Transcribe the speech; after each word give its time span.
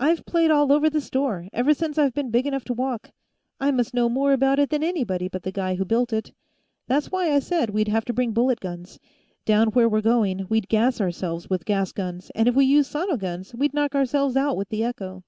"I've 0.00 0.24
played 0.24 0.50
all 0.50 0.72
over 0.72 0.88
the 0.88 0.98
store, 1.02 1.46
ever 1.52 1.74
since 1.74 1.98
I've 1.98 2.14
been 2.14 2.30
big 2.30 2.46
enough 2.46 2.64
to 2.64 2.72
walk; 2.72 3.10
I 3.60 3.70
must 3.70 3.92
know 3.92 4.08
more 4.08 4.32
about 4.32 4.58
it 4.58 4.70
than 4.70 4.82
anybody 4.82 5.28
but 5.28 5.42
the 5.42 5.52
guy 5.52 5.74
who 5.74 5.84
built 5.84 6.10
it. 6.10 6.32
That's 6.86 7.12
why 7.12 7.30
I 7.34 7.38
said 7.40 7.68
we'd 7.68 7.88
have 7.88 8.06
to 8.06 8.14
bring 8.14 8.32
bullet 8.32 8.60
guns; 8.60 8.98
down 9.44 9.68
where 9.72 9.86
we're 9.86 10.00
going, 10.00 10.46
we'd 10.48 10.70
gas 10.70 11.02
ourselves 11.02 11.50
with 11.50 11.66
gas 11.66 11.92
guns, 11.92 12.30
and 12.34 12.48
if 12.48 12.54
we 12.54 12.64
used 12.64 12.90
sono 12.90 13.18
guns, 13.18 13.54
we'd 13.54 13.74
knock 13.74 13.94
ourselves 13.94 14.38
out 14.38 14.56
with 14.56 14.70
the 14.70 14.82
echo." 14.82 15.22